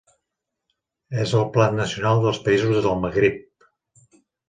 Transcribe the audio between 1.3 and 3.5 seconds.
el plat nacional dels països del Magrib.